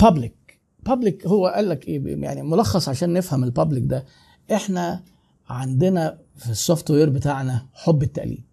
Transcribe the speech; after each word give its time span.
public 0.00 0.60
public 0.86 1.26
هو 1.26 1.46
قال 1.46 1.68
لك 1.68 1.88
إيه 1.88 2.22
يعني 2.22 2.42
ملخص 2.42 2.88
عشان 2.88 3.12
نفهم 3.12 3.44
ال 3.44 3.50
public 3.50 3.84
ده. 3.84 4.04
إحنا 4.52 5.02
عندنا 5.48 6.18
في 6.36 6.50
ال 6.50 6.90
software 6.90 7.10
بتاعنا 7.10 7.66
حب 7.74 8.02
التقليد. 8.02 8.44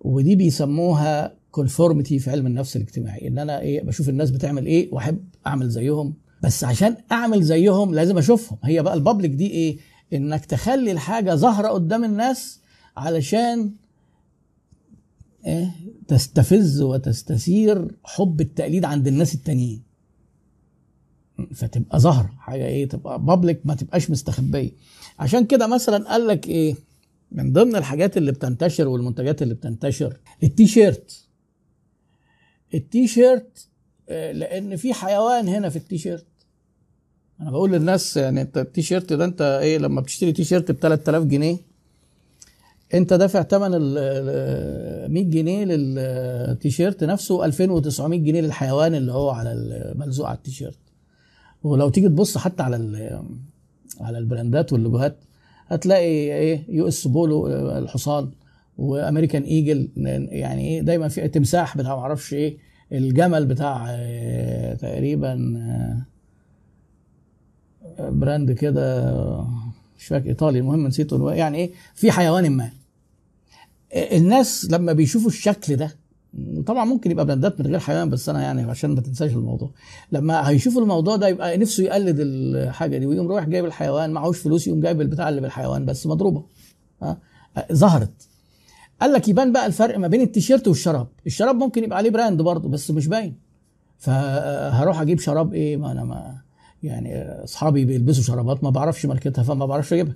ودي 0.00 0.36
بيسموها 0.36 1.34
conformity 1.50 2.18
في 2.18 2.30
علم 2.30 2.46
النفس 2.46 2.76
الاجتماعي. 2.76 3.28
إن 3.28 3.38
أنا 3.38 3.60
إيه 3.60 3.82
بشوف 3.82 4.08
الناس 4.08 4.30
بتعمل 4.30 4.66
إيه 4.66 4.94
وأحب 4.94 5.24
أعمل 5.46 5.68
زيهم. 5.68 6.14
بس 6.42 6.64
عشان 6.64 6.96
أعمل 7.12 7.42
زيهم 7.42 7.94
لازم 7.94 8.18
أشوفهم. 8.18 8.58
هي 8.64 8.82
بقى 8.82 8.94
ال 8.94 8.99
public 8.99 9.30
دي 9.30 9.50
إيه؟ 9.50 9.78
إنك 10.12 10.44
تخلي 10.44 10.92
الحاجة 10.92 11.34
ظاهره 11.34 11.68
قدام 11.68 12.04
الناس 12.04 12.60
علشان 12.96 13.72
إيه؟ 15.46 15.70
تستفز 16.08 16.82
وتستثير 16.82 17.94
حب 18.04 18.40
التقليد 18.40 18.84
عند 18.84 19.08
الناس 19.08 19.34
التانيين. 19.34 19.87
فتبقى 21.54 21.98
ظاهرة. 22.00 22.30
حاجة 22.38 22.66
إيه 22.66 22.88
تبقى 22.88 23.22
public 23.24 23.60
ما 23.64 23.74
تبقاش 23.74 24.10
مستخبية. 24.10 24.70
عشان 25.18 25.46
كده 25.46 25.66
مثلا 25.66 26.08
قال 26.08 26.26
لك 26.26 26.46
إيه 26.48 26.74
من 27.32 27.52
ضمن 27.52 27.76
الحاجات 27.76 28.16
اللي 28.16 28.32
بتنتشر 28.32 28.88
والمنتجات 28.88 29.42
اللي 29.42 29.54
بتنتشر 29.54 30.16
ال 30.42 30.66
T-shirt 30.66 31.26
ال 32.74 33.06
T-shirt 33.06 33.68
آه، 34.08 34.32
لأن 34.32 34.76
في 34.76 34.94
حيوان 34.94 35.48
هنا 35.48 35.68
في 35.68 35.76
التي 35.76 35.98
شيرت 35.98 36.26
أنا 37.40 37.50
بقول 37.50 37.72
للناس 37.72 38.16
يعني 38.16 38.40
أنت 38.42 38.58
التي 38.58 38.82
شيرت 38.82 39.12
ده 39.12 39.24
أنت 39.24 39.42
إيه 39.42 39.78
لما 39.78 40.00
بتشتري 40.00 40.32
تي 40.32 40.44
شيرت 40.44 40.70
ب 40.72 40.74
3000 40.76 41.22
جنيه 41.24 41.56
أنت 42.94 43.12
دافع 43.12 43.42
ثمن 43.42 43.70
ال 43.74 45.12
100 45.12 45.24
جنيه 45.24 45.64
للتيشيرت 45.64 47.04
نفسه 47.04 47.44
2900 47.44 48.20
جنيه 48.20 48.40
للحيوان 48.40 48.94
اللي 48.94 49.12
هو 49.12 49.30
على 49.30 49.52
الملزوق 49.52 50.26
على 50.28 50.36
التيشيرت. 50.36 50.78
ولو 51.62 51.88
تيجي 51.88 52.08
تبص 52.08 52.38
حتى 52.38 52.62
على 52.62 52.76
على 54.00 54.18
البراندات 54.18 54.72
واللوجوهات 54.72 55.16
هتلاقي 55.68 56.04
إيه 56.06 56.64
U.S. 56.68 57.06
Polo 57.06 57.46
آه، 57.46 57.78
الحصان 57.78 58.30
و 58.78 58.85
American 58.85 59.42
Eagle 59.42 59.88
يعني 60.30 60.68
إيه 60.68 60.80
دايما 60.80 61.08
في 61.08 61.28
تمساح 61.28 61.76
بتاع 61.76 61.96
ما 61.96 62.00
أعرفش 62.02 62.34
إيه 62.34 62.58
الجمل 62.92 63.46
بتاع 63.46 63.86
آه، 63.90 64.74
تقريبا 64.74 65.54
آه، 67.98 68.10
brand 68.10 68.52
كده 68.52 69.14
مش 69.98 70.06
فاكر 70.06 70.28
إيطالي 70.28 70.58
المهم 70.58 70.86
نسيته 70.86 71.32
يعني 71.32 71.58
إيه 71.58 71.70
في 71.94 72.12
حيوان 72.12 72.50
ما. 72.50 72.70
الناس 73.94 74.68
لما 74.70 74.92
بيشوفوا 74.92 75.28
الشكل 75.28 75.76
ده 75.76 75.96
طبعا 76.66 76.84
ممكن 76.84 77.10
يبقى 77.10 77.24
براندات 77.26 77.60
من 77.60 77.66
غير 77.66 77.78
حيوان 77.78 78.10
بس 78.10 78.28
أنا 78.28 78.42
يعني 78.42 78.62
عشان 78.62 78.94
ما 78.94 79.00
تنساش 79.00 79.32
الموضوع. 79.32 79.70
لما 80.12 80.48
هيشوفوا 80.48 80.82
الموضوع 80.82 81.16
ده 81.16 81.28
يبقى 81.28 81.56
نفسه 81.58 81.84
يقلد 81.84 82.16
الحاجة 82.20 82.98
دي 82.98 83.06
ويقوم 83.06 83.28
رايح 83.32 83.44
جايب 83.48 83.64
الحيوان 83.64 84.10
معهوش 84.10 84.38
فلوس 84.38 84.66
يقوم 84.66 84.80
جايب 84.80 85.00
البتاع 85.00 85.28
اللي 85.28 85.40
بالحيوان 85.40 85.84
بس 85.86 86.06
مضروبة. 86.06 86.44
ها؟ 87.02 87.18
ظهرت. 87.72 88.28
قال 89.00 89.12
لك 89.12 89.28
يبان 89.28 89.52
بقى 89.52 89.66
الفرق 89.66 89.98
ما 89.98 90.08
بين 90.08 90.20
التيشيرت 90.20 90.68
والشراب. 90.68 91.08
الشراب 91.26 91.56
ممكن 91.56 91.84
يبقى 91.84 91.98
عليه 91.98 92.10
brand 92.10 92.42
برضه 92.42 92.68
بس 92.68 92.90
مش 92.90 93.06
باين. 93.06 93.38
فهروح 93.98 95.00
أجيب 95.00 95.20
شراب 95.20 95.54
إيه؟ 95.54 95.76
ما 95.76 95.92
أنا 95.92 96.04
ما 96.04 96.38
يعني 96.82 97.22
أصحابي 97.44 97.84
بيلبسوا 97.84 98.22
شرابات 98.22 98.64
ما 98.64 98.70
بعرفش 98.70 99.06
ماركتها 99.06 99.42
فما 99.42 99.66
بعرفش 99.66 99.92
أجيبها. 99.92 100.14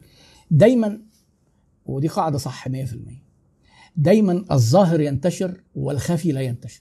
دايما 0.51 1.01
ودي 1.87 2.09
قاعدة 2.09 2.39
صح 2.39 2.69
100% 2.69 2.73
دايما 3.97 4.45
الظاهر 4.53 5.01
ينتشر 5.01 5.61
والخفي 5.75 6.33
لا 6.33 6.41
ينتشر. 6.41 6.81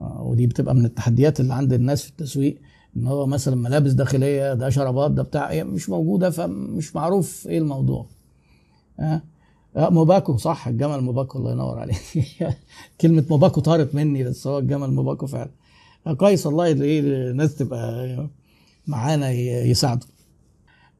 آه، 0.00 0.22
ودي 0.22 0.46
بتبقى 0.46 0.74
من 0.74 0.84
التحديات 0.84 1.40
اللي 1.40 1.54
عند 1.54 1.72
الناس 1.72 2.02
في 2.02 2.10
التسويق 2.10 2.60
إن 2.96 3.06
هو 3.06 3.26
مثلا 3.26 3.56
ملابس 3.56 3.92
داخلية 3.92 4.54
ده 4.54 4.70
شرابات 4.70 5.10
ده 5.10 5.22
بتاع 5.22 5.62
مش 5.62 5.88
موجودة 5.88 6.30
فمش 6.30 6.96
معروف 6.96 7.46
إيه 7.46 7.58
الموضوع. 7.58 8.06
آه 9.00 9.22
موباكو 9.76 10.36
صح 10.36 10.68
الجمل 10.68 11.00
موباكو 11.00 11.38
الله 11.38 11.52
ينور 11.52 11.78
عليك. 11.78 11.96
كلمة 13.00 13.24
موباكو 13.30 13.60
طارت 13.60 13.94
مني 13.94 14.24
بس 14.24 14.46
هو 14.46 14.58
الجمل 14.58 14.90
موباكو 14.90 15.26
فعلا. 15.26 15.50
آه، 16.06 16.12
كويس 16.12 16.46
اللي 16.46 16.84
إيه 16.84 17.00
الناس 17.00 17.56
تبقى 17.56 18.28
معانا 18.86 19.30
يساعدوا. 19.30 20.08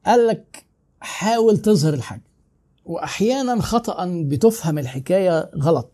قال 0.05 0.27
لك 0.27 0.65
حاول 0.99 1.57
تظهر 1.57 1.93
الحاجة. 1.93 2.23
وأحيانا 2.87 3.61
خطأ 3.61 4.05
بتفهم 4.23 4.77
الحكاية 4.77 5.51
غلط. 5.57 5.91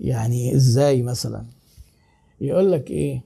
يعني 0.00 0.54
إزاي 0.54 1.02
مثلا؟ 1.02 1.44
يقول 2.40 2.72
لك 2.72 2.90
إيه؟ 2.90 3.24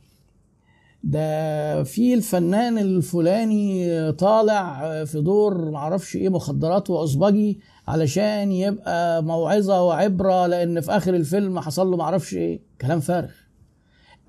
ده 1.05 1.83
في 1.83 2.15
الفنان 2.15 2.79
الفلاني 2.79 4.13
طالع 4.13 5.05
في 5.05 5.21
دور 5.21 5.71
معرفش 5.71 6.17
إيه 6.17 6.29
مخدرات 6.29 6.91
وعصبجي 6.91 7.61
علشان 7.89 8.53
يبقى 8.53 9.23
موعظة 9.23 9.83
وعبرة 9.83 10.47
لأن 10.47 10.81
في 10.81 10.91
آخر 10.93 11.15
الفيلم 11.15 11.61
حصل 11.61 11.87
له 11.91 11.97
معرفش 11.97 12.35
إيه. 12.35 12.61
كلام 12.81 13.01
فارغ. 13.01 13.31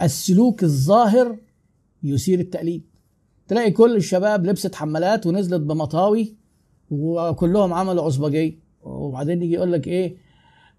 السلوك 0.02 0.64
الظاهر 0.64 1.38
يثير 2.04 2.40
التقليد. 2.40 2.84
تلاقي 3.48 3.72
كل 3.72 3.96
الشباب 3.96 4.46
لبست 4.46 4.76
حمالات 4.76 5.28
ونزلت 5.28 5.62
بمطاوي 5.62 6.36
وكلهم 6.92 7.74
عملوا 7.74 8.04
عصبجيه 8.04 8.54
وبعدين 8.84 9.42
يجي 9.42 9.54
يقول 9.54 9.72
لك 9.72 9.88
إيه 9.88 10.16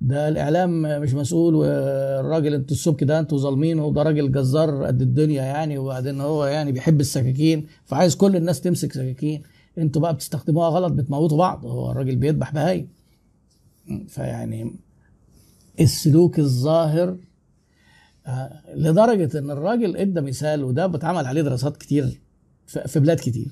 ده 0.01 0.29
الإعلام 0.29 0.83
مش 1.03 1.15
مسؤول 1.15 1.55
والراجل 1.55 2.55
أنتوا 2.55 2.77
السبك 2.77 3.05
ده 3.05 3.19
أنتوا 3.21 3.39
ظالمينه 3.39 3.85
وده 3.85 4.03
راجل 4.03 4.33
جزار 4.33 4.85
قد 4.85 5.03
الدنيا 5.03 5.43
يعني 5.43 5.79
وبعدين 5.79 6.21
هو 6.21 6.45
يعني 6.47 6.73
بيحب 6.73 7.01
السكاكين 7.01 7.67
فعايز 7.85 8.17
كل 8.17 8.37
الناس 8.37 8.61
تمسك 8.61 8.93
سكاكين. 8.93 9.43
أنتوا 9.79 10.03
بقى 10.03 10.15
بتستخدموها 10.15 10.69
غلط 10.69 10.93
بتموتوا 10.93 11.39
بعض. 11.39 11.67
هو 11.67 11.91
الراجل 11.91 12.17
بيذبح 12.17 12.53
بهايم. 12.53 12.89
فيعني 14.09 14.73
السلوك 15.81 16.39
الظاهر 16.39 17.17
آه، 18.27 18.61
لدرجة 18.75 19.39
إن 19.39 19.51
الراجل 19.51 19.97
إدى 19.97 20.21
مثال 20.21 20.65
وده 20.65 20.87
بتعمل 20.87 21.27
عليه 21.27 21.43
دراسات 21.43 21.77
كتير 21.77 22.21
في 22.67 22.89
في 22.89 23.01
بلاد 23.01 23.17
كتير. 23.17 23.49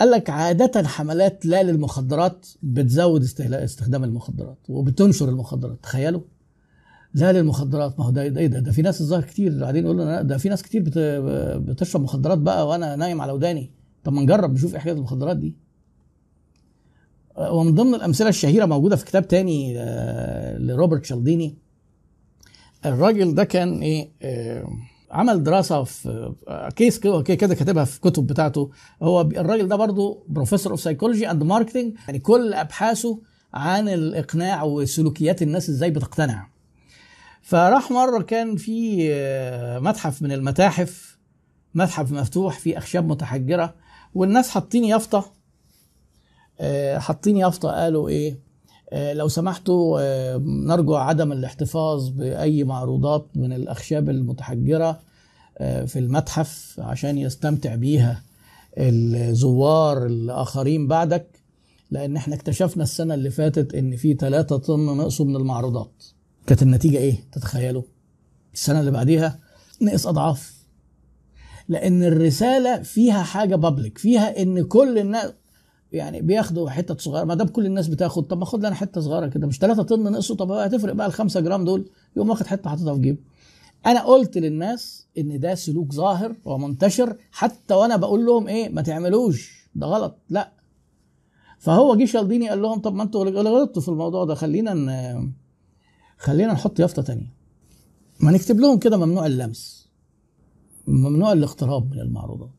قال 0.00 0.10
لك 0.10 0.30
عادة 0.30 0.88
حملات 0.88 1.46
لا 1.46 1.62
للمخدرات 1.62 2.46
بتزود 2.62 3.22
استخدام 3.40 4.04
المخدرات 4.04 4.58
وبتنشر 4.68 5.28
المخدرات 5.28 5.78
تخيلوا. 5.82 6.20
لا 7.14 7.32
للمخدرات 7.32 7.98
ما 7.98 8.04
هو 8.06 8.10
ده 8.10 8.28
ده, 8.28 8.46
ده, 8.46 8.58
ده 8.58 8.72
في 8.72 8.82
ناس 8.82 9.00
الظاهر 9.00 9.22
كتير 9.22 9.62
قاعدين 9.62 9.84
يقولوا 9.84 10.22
ده 10.22 10.38
في 10.38 10.48
ناس 10.48 10.62
كتير 10.62 10.82
بت 10.82 10.98
بتشرب 11.68 12.02
مخدرات 12.02 12.38
بقى 12.38 12.68
وأنا 12.68 12.96
نايم 12.96 13.20
على 13.20 13.32
وداني. 13.32 13.70
طب 14.04 14.12
ما 14.12 14.22
نجرب 14.22 14.52
نشوف 14.52 14.74
إيه 14.74 14.92
المخدرات 14.92 15.36
دي. 15.36 15.54
ومن 17.38 17.74
ضمن 17.74 17.94
الأمثلة 17.94 18.28
الشهيرة 18.28 18.66
موجودة 18.66 18.96
في 18.96 19.04
كتاب 19.04 19.28
تاني 19.28 19.74
آه، 19.78 20.58
لروبرت 20.58 21.04
شالديني. 21.04 21.54
الراجل 22.86 23.34
ده 23.34 23.44
كان 23.44 23.80
إيه 23.80 24.10
آه، 24.22 24.64
عمل 25.10 25.42
دراسة 25.42 25.84
في 25.84 26.34
آه، 26.48 26.68
case 26.68 26.98
كده 26.98 27.54
كاتبها 27.54 27.84
في 27.84 28.00
كتب 28.00 28.26
بتاعته. 28.26 28.70
هو 29.02 29.20
الراجل 29.20 29.68
ده 29.68 29.76
برضه 29.76 30.24
professor 30.28 30.72
of 30.72 30.80
psychology 30.80 31.30
and 31.30 31.42
marketing 31.42 31.94
يعني 32.06 32.18
كل 32.18 32.54
أبحاثه 32.54 33.20
عن 33.54 33.88
الإقناع 33.88 34.62
وسلوكيات 34.62 35.42
الناس 35.42 35.70
إزاي 35.70 35.90
بتقتنع. 35.90 36.48
فراح 37.42 37.90
مرة 37.90 38.22
كان 38.22 38.56
في 38.56 39.08
آه، 39.12 39.78
متحف 39.78 40.22
من 40.22 40.32
المتاحف 40.32 41.18
متحف 41.74 42.12
مفتوح 42.12 42.58
فيه 42.58 42.78
أخشاب 42.78 43.08
متحجرة 43.08 43.74
والناس 44.14 44.50
حاطين 44.50 44.84
يافطة. 44.84 45.32
آه، 46.60 46.98
حاطين 46.98 47.36
يافطة 47.36 47.68
قالوا 47.70 48.08
إيه؟ 48.08 48.49
لو 48.92 49.28
سمحتوا 49.28 49.98
آه، 50.00 50.36
نرجو 50.44 50.94
عدم 50.94 51.32
الاحتفاظ 51.32 52.08
بأي 52.08 52.64
معروضات 52.64 53.26
من 53.34 53.52
الأخشاب 53.52 54.10
المتحجرة 54.10 55.00
آه، 55.58 55.84
في 55.84 55.98
المتحف 55.98 56.80
عشان 56.80 57.18
يستمتع 57.18 57.74
بيها 57.74 58.22
الزوار 58.78 60.06
الآخرين 60.06 60.88
بعدك 60.88 61.26
لأن 61.90 62.16
إحنا 62.16 62.34
اكتشفنا 62.34 62.82
السنة 62.82 63.14
اللي 63.14 63.30
فاتت 63.30 63.74
إن 63.74 63.96
في 63.96 64.14
3 64.14 64.56
طن 64.56 64.86
نقصوا 64.86 65.26
من 65.26 65.36
المعروضات. 65.36 66.04
كانت 66.46 66.62
النتيجة 66.62 66.98
إيه؟ 66.98 67.16
تتخيلوا. 67.32 67.82
السنة 68.54 68.80
اللي 68.80 68.90
بعديها 68.90 69.38
نقص 69.82 70.06
أضعاف. 70.06 70.54
لأن 71.68 72.02
الرسالة 72.02 72.82
فيها 72.82 73.22
حاجة 73.22 73.56
بابليك 73.56 73.98
فيها 73.98 74.42
إن 74.42 74.62
كل 74.64 74.98
الناس 74.98 75.32
يعني 75.92 76.20
بياخدوا 76.22 76.70
حتة 76.70 76.96
صغيرة. 76.96 77.24
ما 77.24 77.34
دام 77.34 77.46
كل 77.48 77.66
الناس 77.66 77.88
بتاخد 77.88 78.26
طب 78.26 78.38
ما 78.38 78.44
خد 78.44 78.58
لنا 78.58 78.74
حتة 78.74 79.00
صغيرة 79.00 79.26
كده 79.26 79.46
مش 79.46 79.58
3 79.58 79.82
طن 79.82 80.02
نقصوا. 80.12 80.36
طب 80.36 80.50
هتفرق 80.52 80.92
بقى 80.92 81.06
ال 81.06 81.12
5 81.12 81.40
جرام 81.40 81.64
دول؟ 81.64 81.90
يقوم 82.16 82.30
واخد 82.30 82.46
حتة 82.46 82.70
حاططها 82.70 82.94
في 82.94 83.00
جيبه. 83.00 83.18
أنا 83.86 84.02
قلت 84.02 84.38
للناس 84.38 85.06
إن 85.18 85.40
ده 85.40 85.54
سلوك 85.54 85.92
ظاهر 85.92 86.36
ومنتشر 86.44 87.16
حتى 87.30 87.74
وأنا 87.74 87.96
بقول 87.96 88.26
لهم 88.26 88.48
إيه؟ 88.48 88.68
ما 88.68 88.82
تعملوش. 88.82 89.68
ده 89.74 89.86
غلط. 89.86 90.18
لا. 90.28 90.52
فهو 91.58 91.94
جه 91.96 92.04
شالديني 92.04 92.48
قال 92.48 92.62
لهم 92.62 92.78
طب 92.80 92.94
ما 92.94 93.02
أنتوا 93.02 93.24
غلطتوا 93.24 93.82
في 93.82 93.88
الموضوع 93.88 94.24
ده. 94.24 94.34
خلينا 94.34 94.74
ن... 94.74 95.32
خلينا 96.18 96.52
نحط 96.52 96.80
يافطة 96.80 97.02
تانية. 97.02 97.32
ما 98.20 98.30
نكتب 98.30 98.60
لهم 98.60 98.78
كده 98.78 98.96
ممنوع 98.96 99.26
اللمس 99.26 99.88
ممنوع 100.86 101.32
الاقتراب 101.32 101.90
من 101.94 102.00
المعروضات. 102.00 102.50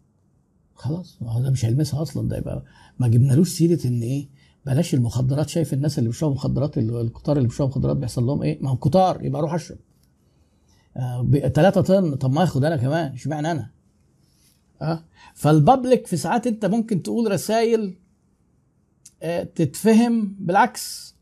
خلاص 0.82 1.18
ما 1.22 1.32
هو 1.32 1.42
ده 1.42 1.50
مش 1.50 1.66
هيلمسها 1.66 2.02
أصلا 2.02 2.30
ده 2.30 2.38
يبقى 2.38 2.64
ما 3.00 3.08
جبنالوش 3.08 3.50
سيرة 3.50 3.88
إن 3.88 4.02
إيه 4.02 4.28
بلاش 4.66 4.94
المخدرات 4.94 5.50
شايف 5.50 5.74
الناس 5.74 6.00
اللي 6.00 6.10
بيشربوا 6.10 6.36
مخدرات 6.36 6.78
الكتار 6.78 7.38
اللي 7.38 7.48
بيشربوا 7.48 7.72
مخدرات 7.72 7.98
بيحصل 7.98 8.24
لهم 8.24 8.44
إيه؟ 8.44 8.64
ما 8.64 8.70
هو 8.70 8.76
كتار 8.78 9.26
يبقى 9.26 9.40
أروح 9.40 9.54
أشرب. 9.54 9.78
آه 10.98 11.28
3 11.56 11.82
طن 11.82 12.16
طب 12.16 12.32
ما 12.34 12.44
آخد 12.44 12.64
أنا 12.66 12.78
كمان 12.78 13.14
اشمعنى 13.14 13.52
أنا؟ 13.52 13.70
آه 14.82 15.04
فال 15.36 15.54
public 15.54 16.08
في 16.08 16.18
ساعات 16.18 16.48
أنت 16.48 16.66
ممكن 16.66 17.04
تقول 17.04 17.32
رسائل 17.32 17.96
آه 19.24 19.44
تتفهم 19.44 20.36
بالعكس 20.40 21.16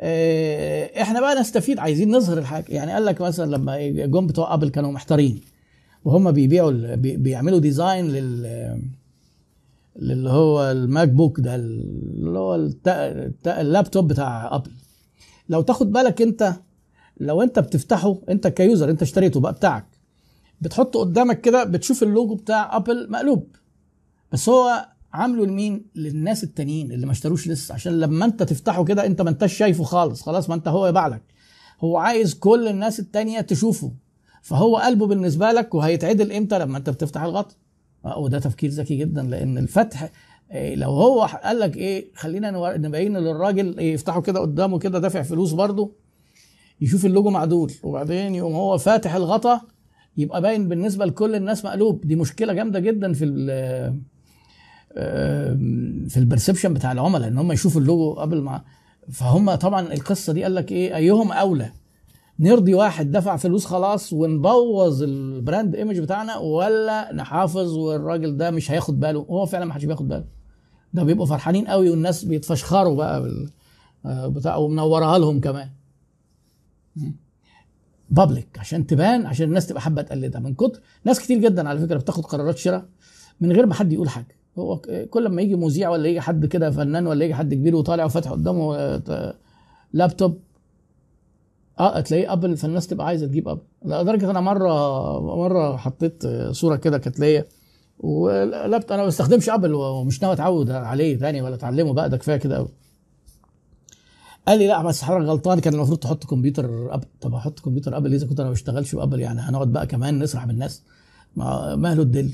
آه 0.00 1.02
إحنا 1.02 1.20
بقى 1.20 1.40
نستفيد 1.40 1.78
عايزين 1.78 2.10
نظهر 2.16 2.38
الحاجة 2.38 2.72
يعني 2.72 2.92
قال 2.92 3.04
لك 3.04 3.20
مثلا 3.20 3.50
لما 3.56 3.88
جم 3.88 4.26
بتوع 4.26 4.54
Apple 4.54 4.68
كانوا 4.68 4.92
محتارين 4.92 5.40
وهم 6.04 6.32
بيبيعوا 6.32 6.94
بيعملوا 6.96 7.58
design 7.58 8.08
لل 8.08 8.46
اللي 9.96 10.30
هو 10.30 10.70
ال 10.70 11.08
MacBook 11.08 11.40
ده 11.40 11.54
اللي 11.54 12.38
هو 12.38 12.68
اللابتوب 13.46 14.08
بتاع 14.08 14.56
Apple 14.56 14.70
لو 15.48 15.60
تاخد 15.62 15.92
بالك 15.92 16.22
انت 16.22 16.54
لو 17.20 17.42
انت 17.42 17.58
بتفتحه 17.58 18.18
انت 18.28 18.46
ك 18.46 18.55
user 18.55 18.90
انت 18.90 19.02
اشتريته 19.02 19.40
بقى 19.40 19.52
بتاعك 19.52 19.86
بتحطه 20.60 21.00
قدامك 21.00 21.40
كده 21.40 21.64
بتشوف 21.64 22.02
اللوجو 22.02 22.34
بتاع 22.34 22.76
Apple 22.76 23.10
مقلوب. 23.10 23.56
بس 24.32 24.48
هو 24.48 24.88
عامله 25.12 25.46
لمين؟ 25.46 25.84
للناس 25.94 26.44
التانيين 26.44 26.92
اللي 26.92 27.06
ما 27.06 27.12
اشتروش 27.12 27.48
لسه. 27.48 27.74
عشان 27.74 28.00
لما 28.00 28.24
انت 28.24 28.42
تفتحه 28.42 28.84
كده 28.84 29.06
انت 29.06 29.22
ما 29.22 29.30
انتش 29.30 29.52
شايفه 29.56 29.84
خالص. 29.84 30.22
خلاص 30.22 30.48
ما 30.48 30.54
انت 30.54 30.68
هو 30.68 30.86
يبع 30.86 31.06
لك. 31.06 31.22
هو 31.80 31.96
عايز 31.96 32.34
كل 32.34 32.68
الناس 32.68 33.00
التانية 33.00 33.40
تشوفه. 33.40 33.92
فهو 34.42 34.76
قلبه 34.76 35.06
بالنسبة 35.06 35.52
لك 35.52 35.74
وهيتعدل 35.74 36.32
إمتى 36.32 36.58
لما 36.58 36.78
أنت 36.78 36.90
بتفتح 36.90 37.22
الغطا 37.22 37.54
وده 38.16 38.38
تفكير 38.38 38.70
ذكي 38.70 38.96
جدا 38.96 39.22
لأن 39.22 39.58
الفتح 39.58 40.10
لو 40.54 40.90
هو 40.90 41.20
قال 41.44 41.58
لك 41.60 41.76
إيه 41.76 42.06
خلينا 42.14 42.76
نبين 42.76 43.16
للراجل 43.16 43.78
إيه 43.78 43.94
يفتحه 43.94 44.20
كده 44.20 44.40
قدامه 44.40 44.78
كده 44.78 44.98
دافع 44.98 45.22
فلوس 45.22 45.52
برضه 45.52 45.92
يشوف 46.80 47.06
اللوجو 47.06 47.30
معدول 47.30 47.72
وبعدين 47.82 48.34
يقوم 48.34 48.54
هو 48.54 48.78
فاتح 48.78 49.14
الغطا 49.14 49.60
يبقى 50.16 50.42
باين 50.42 50.68
بالنسبة 50.68 51.04
لكل 51.04 51.34
الناس 51.34 51.64
مقلوب. 51.64 52.06
دي 52.06 52.16
مشكلة 52.16 52.52
جامدة 52.52 52.78
جدا 52.80 53.12
في 53.12 53.24
في 56.08 56.16
ال 56.16 56.21
perception 56.21 56.74
بتاع 56.74 56.92
العملاء 56.92 57.28
إن 57.28 57.38
هم 57.38 57.52
يشوفوا 57.52 57.80
اللوجو 57.80 58.12
قبل 58.12 58.40
ما 58.40 58.62
فهم 59.12 59.54
طبعا 59.54 59.92
القصة 59.92 60.32
دي 60.32 60.42
قال 60.42 60.54
لك 60.54 60.72
إيه 60.72 60.96
أيهم 60.96 61.32
أولى؟ 61.32 61.72
نرضي 62.40 62.74
واحد 62.74 63.10
دفع 63.10 63.36
فلوس 63.36 63.64
خلاص 63.66 64.12
ونبوظ 64.12 65.02
ال 65.02 65.14
brand 65.14 65.74
image 65.74 65.98
بتاعنا 66.00 66.36
ولا 66.36 67.12
نحافظ 67.14 67.76
والراجل 67.76 68.36
ده 68.36 68.50
مش 68.50 68.70
هياخد 68.70 69.00
باله. 69.00 69.20
هو 69.20 69.46
فعلا 69.46 69.64
ما 69.64 69.72
حدش 69.72 69.84
بياخد 69.84 70.08
باله. 70.08 70.24
ده 70.92 71.04
بيبقوا 71.04 71.26
فرحانين 71.26 71.66
قوي 71.66 71.90
والناس 71.90 72.24
بيتفشخروا 72.24 72.96
بقى 72.96 73.22
بال 73.22 73.50
بتاع 74.04 74.56
ومنورها 74.56 75.18
لهم 75.18 75.40
كمان. 75.40 75.70
public 78.10 78.58
عشان 78.58 78.86
تبان 78.86 79.26
عشان 79.26 79.48
الناس 79.48 79.66
تبقى 79.66 79.80
حابة 79.80 80.02
تقلدها. 80.02 80.40
من 80.40 80.54
كتر 80.54 80.80
ناس 81.04 81.20
كتير 81.20 81.38
جدا 81.38 81.68
على 81.68 81.80
فكرة 81.80 81.98
بتاخد 81.98 82.24
قرارات 82.24 82.58
شراء 82.58 82.84
من 83.40 83.52
غير 83.52 83.66
ما 83.66 83.74
حد 83.74 83.92
يقول 83.92 84.08
حاجة. 84.08 84.38
هو 84.58 84.80
كل 85.10 85.28
ما 85.28 85.42
يجي 85.42 85.54
مذيع 85.56 85.90
ولا 85.90 86.08
يجي 86.08 86.20
حد 86.20 86.46
كده 86.46 86.70
فنان 86.70 87.06
ولا 87.06 87.24
يجي 87.24 87.34
حد 87.34 87.54
كبير 87.54 87.76
وطالع 87.76 88.04
وفاتح 88.04 88.30
قدامه 88.30 89.02
لابتوب 89.92 90.40
آه 91.80 92.00
تلاقيه 92.00 92.32
Apple 92.32 92.56
فالناس 92.56 92.86
تبقى 92.86 93.06
عايزة 93.06 93.26
تجيب 93.26 93.48
Apple 93.48 93.60
لدرجة 93.84 94.30
أنا 94.30 94.40
مرة 94.40 95.36
مرة 95.36 95.76
حطيت 95.76 96.22
صورة 96.50 96.76
كده 96.76 96.98
كانت 96.98 97.20
ليا 97.20 97.44
ولابت 97.98 98.92
أنا 98.92 99.02
ما 99.02 99.08
بستخدمش 99.08 99.48
Apple 99.48 99.74
ومش 99.74 100.22
ناوي 100.22 100.34
أتعود 100.34 100.70
عليه 100.70 101.18
تاني 101.18 101.42
ولا 101.42 101.54
أتعلمه 101.54 101.92
بقى 101.92 102.10
ده 102.10 102.16
كفاية 102.16 102.36
كده 102.36 102.56
قوي 102.56 102.68
قال 104.48 104.58
لي 104.58 104.66
لا 104.66 104.82
بس 104.82 105.02
حضرتك 105.02 105.26
غلطان 105.28 105.58
كان 105.60 105.74
المفروض 105.74 105.98
تحط 105.98 106.24
كمبيوتر 106.24 106.94
Apple 106.94 107.06
طب 107.20 107.34
أحط 107.34 107.60
كمبيوتر 107.60 107.96
Apple 107.96 108.14
إذا 108.14 108.26
كنت 108.26 108.40
أنا 108.40 108.48
ما 108.48 108.52
بشتغلش 108.52 108.94
ب 108.94 108.98
Apple 108.98 109.20
يعني 109.20 109.40
هنقعد 109.40 109.68
بقى 109.72 109.86
كمان 109.86 110.18
نسرح 110.18 110.44
بالناس. 110.46 110.82
ماله 111.76 112.02
ال 112.02 112.08
Dell 112.08 112.30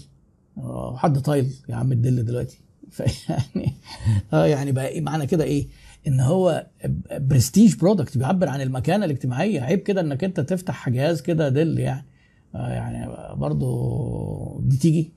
حد 0.96 1.18
طايل 1.22 1.54
يا 1.68 1.74
عم 1.74 1.92
ال 1.92 1.99
Dell 1.99 2.24
دلوقتي. 2.24 2.60
فيعني 2.90 3.72
آه 4.32 4.46
يعني 4.46 4.72
بقى 4.72 4.88
إيه 4.88 5.00
معنى 5.00 5.26
كده 5.26 5.44
إيه؟ 5.44 5.68
إن 6.06 6.20
هو 6.20 6.66
prestige 7.12 7.76
product 7.76 8.18
بيعبر 8.18 8.48
عن 8.48 8.60
المكانة 8.60 9.04
الاجتماعية. 9.04 9.60
عيب 9.60 9.78
كده 9.78 10.00
إنك 10.00 10.24
أنت 10.24 10.40
تفتح 10.40 10.88
جهاز 10.88 11.20
كده 11.22 11.48
Dell 11.48 11.78
يعني. 11.78 12.06
آه 12.54 12.68
يعني 12.68 13.08
برضه 13.36 14.60
دي 14.62 14.76
تيجي؟ 14.76 15.12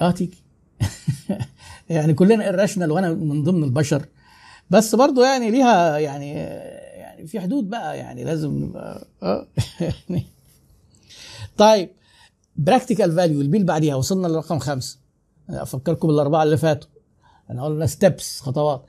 آه 0.00 0.10
تيجي. 0.10 0.44
يعني 1.88 2.14
كلنا 2.14 2.52
irrational 2.66 2.88
وأنا 2.90 3.12
من 3.12 3.42
ضمن 3.42 3.64
البشر. 3.64 4.06
بس 4.70 4.94
برضه 4.94 5.26
يعني 5.26 5.50
ليها 5.50 5.98
يعني 5.98 6.32
يعني 6.98 7.26
في 7.26 7.40
حدود 7.40 7.70
بقى 7.70 7.98
يعني 7.98 8.24
لازم 8.24 8.72
آه 9.22 9.46
يعني. 9.80 10.26
طيب 11.56 11.90
practical 12.56 13.12
value 13.12 13.40
ال 13.40 13.48
P 13.48 13.56
اللي 13.56 13.66
بعديها 13.66 13.94
وصلنا 13.94 14.26
لرقم 14.26 14.58
خمسة. 14.58 14.97
افكركم 15.50 16.08
بالاربعه 16.08 16.42
اللي 16.42 16.56
فاتوا. 16.56 16.90
أنا 17.50 17.64
قلنا 17.64 17.86
steps 17.86 18.40
خطوات. 18.40 18.84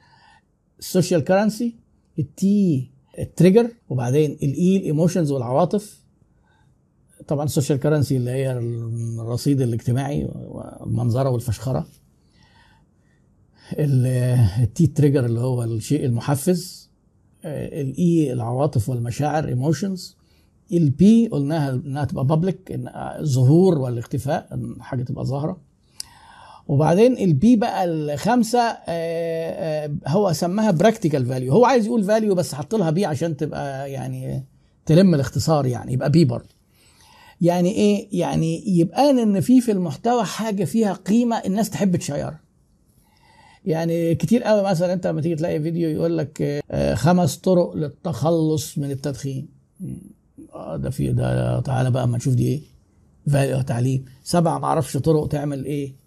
ال 0.80 0.86
social 0.86 1.24
currency 1.24 1.76
ال 2.20 2.56
T 2.56 2.92
ال 3.20 3.26
trigger 3.26 3.72
وبعدين 3.90 4.32
ال 4.32 4.78
E 4.78 4.83
ال 4.83 4.88
emotions 4.88 5.32
والعواطف. 5.32 6.04
طبعا 7.28 7.46
ال 7.46 7.51
social 7.51 7.80
currency 7.80 8.18
اللي 8.18 8.32
هي 8.32 8.52
الرصيد 9.20 9.62
الاجتماعي 9.62 10.26
والمنظرة 10.36 11.30
والفشخرة. 11.30 11.88
ال 13.74 14.31
T 14.31 14.88
trigger 14.88 15.26
اللي 15.26 15.40
هو 15.40 15.64
الشيء 15.64 16.06
المحفز. 16.06 16.90
ال 17.46 17.90
E 17.90 18.34
العواطف 18.34 18.90
والمشاعر 18.90 19.48
emotions 19.48 20.18
ال 20.74 21.01
P 21.01 21.28
قلناها 21.28 21.70
إنها 21.70 22.06
تبقى 22.06 22.26
public 22.26 22.80
ظهور 23.22 23.78
والاختفاء 23.78 24.60
حاجة 24.80 25.04
تبقى 25.04 25.26
ظاهرة. 25.26 25.69
وبعدين 26.70 27.18
ال 27.18 27.37
P 27.37 27.56
بقى 27.56 27.86
الخامسه 27.86 28.78
هو 30.08 30.34
سماها 30.34 30.72
practical 30.72 31.26
value 31.26 31.54
هو 31.54 31.66
عايز 31.66 31.86
يقول 31.86 32.04
value 32.04 32.36
بس 32.36 32.56
حط 32.56 32.76
لها 32.76 32.90
P 32.92 33.06
عشان 33.06 33.38
تبقى 33.38 33.92
يعني 33.92 34.44
تلم 34.86 35.16
الاختصار 35.16 35.66
يعني 35.66 35.94
يبقى 35.94 36.10
P 36.12 36.26
برضه. 36.26 36.50
يعني 37.42 37.72
إيه؟ 37.72 38.08
يعني 38.12 38.64
يبقى 38.80 39.10
ان 39.10 39.40
في 39.42 39.62
في 39.62 39.72
المحتوى 39.72 40.24
حاجة 40.24 40.64
فيها 40.64 40.94
قيمة 40.94 41.38
الناس 41.38 41.70
تحب 41.70 41.96
تشيرها. 41.96 42.40
يعني 43.66 44.16
كتير 44.16 44.44
قوي 44.44 44.64
مثلا 44.64 44.94
أنت 44.94 45.08
لما 45.08 45.22
تيجي 45.22 45.36
تلاقي 45.36 45.62
فيديو 45.62 45.90
يقول 45.90 46.18
لك 46.18 46.64
خمس 46.94 47.38
طرق 47.38 47.76
للتخلص 47.76 48.78
من 48.78 48.92
التدخين. 48.92 49.48
آه 50.54 50.78
ده 50.78 50.90
في 50.90 51.12
ده 51.12 51.60
تعالى 51.60 51.92
بقى 51.92 52.04
أما 52.04 52.18
نشوف 52.18 52.34
دي 52.34 52.62
إيه؟ 53.28 53.62
تعليم. 53.62 54.06
سبع 54.24 54.58
معرفش 54.60 54.98
طرق 54.98 55.28
تعمل 55.28 55.66
إيه. 55.66 55.99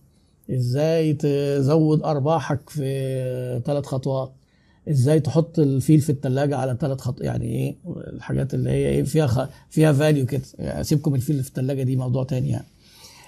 إزاي 0.50 1.12
تزود 1.14 2.02
أرباحك 2.02 2.70
في 2.70 3.62
ثلاث 3.64 3.86
خطوات؟ 3.86 4.32
إزاي 4.88 5.20
تحط 5.20 5.58
الفيل 5.58 6.00
في 6.00 6.10
الثلاجه 6.12 6.56
على 6.56 6.76
ثلاث 6.80 7.00
خط 7.00 7.20
يعني 7.20 7.44
إيه؟ 7.44 7.76
الحاجات 7.86 8.54
اللي 8.54 8.70
هي 8.70 8.88
إيه؟ 8.88 9.02
فيها 9.02 9.26
خ... 9.26 9.46
فيها 9.70 9.92
value 9.92 10.26
كده. 10.26 10.42
يعني 10.58 10.84
سيبكم 10.84 11.14
الفيل 11.14 11.30
اللي 11.30 11.42
في 11.42 11.48
الثلاجه 11.48 11.82
دي 11.82 11.96
موضوع 11.96 12.24
تاني 12.24 12.48
يعني. 12.50 12.66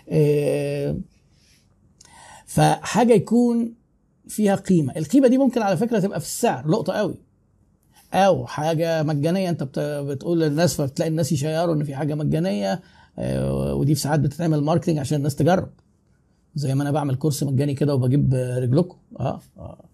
إيه 0.08 0.96
فحاجة 2.46 3.12
يكون 3.12 3.74
فيها 4.28 4.54
قيمة. 4.54 4.92
القيمة 4.96 5.28
دي 5.28 5.38
ممكن 5.38 5.62
على 5.62 5.76
فكرة 5.76 5.98
تبقى 6.00 6.20
في 6.20 6.26
السعر 6.26 6.68
لقطة 6.68 6.92
قوي. 6.92 7.14
أو 8.14 8.46
حاجة 8.46 9.02
مجانية 9.02 9.50
أنت 9.50 9.62
بتقول 9.78 10.40
للناس 10.40 10.74
فبتلاقي 10.74 11.08
الناس 11.08 11.32
يشيروا 11.32 11.74
إن 11.74 11.84
في 11.84 11.94
حاجة 11.94 12.14
مجانية 12.14 12.80
ودي 13.72 13.94
في 13.94 14.00
ساعات 14.00 14.20
بتتعمل 14.20 14.60
marketing 14.60 14.98
عشان 14.98 15.18
الناس 15.18 15.34
تجرب. 15.36 15.68
زي 16.54 16.74
ما 16.74 16.82
أنا 16.82 16.90
بعمل 16.90 17.14
course 17.14 17.42
مجاني 17.42 17.74
كده 17.74 17.94
وبجيب 17.94 18.34
رجلكم. 18.34 18.96
آه, 19.20 19.40
آه. 19.58 19.84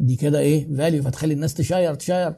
دي 0.00 0.16
كده 0.16 0.38
إيه 0.38 0.76
value 0.76 1.02
فتخلي 1.02 1.34
الناس 1.34 1.54
تشير 1.54 1.94
تشير. 1.94 2.34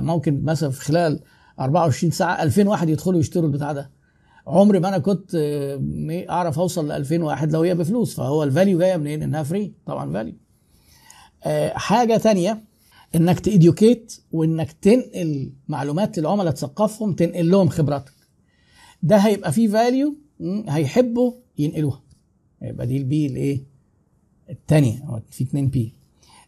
ممكن 0.00 0.44
مثلا 0.44 0.70
في 0.70 0.80
خلال 0.80 1.20
24 1.60 2.10
ساعة 2.10 2.42
2000 2.42 2.68
واحد 2.68 2.88
يدخلوا 2.88 3.20
يشتروا 3.20 3.46
البتاع 3.46 3.72
ده. 3.72 3.90
عمري 4.46 4.80
ما 4.80 4.88
أنا 4.88 4.98
كنت 4.98 5.30
اعرف 6.30 6.58
اوصل 6.58 6.88
ل 6.88 6.92
2000 6.92 7.22
واحد 7.22 7.52
لو 7.52 7.62
هي 7.62 7.74
بفلوس 7.74 8.14
فهو 8.14 8.42
ال 8.42 8.48
value 8.48 8.78
جاية 8.78 8.96
منين؟ 8.96 9.22
انها 9.22 9.42
free 9.42 9.74
طبعا 9.86 10.12
value 10.12 10.34
آه 11.44 11.72
حاجة 11.74 12.16
تانية 12.16 12.64
انك 13.14 13.40
ت 13.40 13.50
educate 13.50 14.16
وانك 14.32 14.72
تنقل 14.72 15.52
معلومات 15.68 16.18
للعملاء 16.18 16.52
تثقفهم 16.52 17.12
تنقل 17.12 17.50
لهم 17.50 17.68
خبراتك. 17.68 18.12
ده 19.02 19.16
هيبقى 19.16 19.52
فيه 19.52 19.68
value 19.68 20.16
هيحبوا 20.68 21.32
ينقلوها. 21.58 22.02
يبقى 22.62 22.86
دي 22.86 22.96
ال 22.96 23.11
P 23.11 23.26
الايه 23.26 23.60
الثانية 24.50 25.22
في 25.30 25.44
2 25.44 25.68
P 25.68 25.92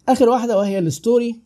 آخر 0.09 0.29
واحدة 0.29 0.59
وهي 0.59 0.79
ال 0.79 0.89
story 0.89 1.37